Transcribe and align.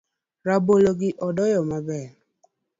Rabolo 0.47 0.91
gi 0.99 1.09
odoyo 1.27 1.61
maber 1.69 2.07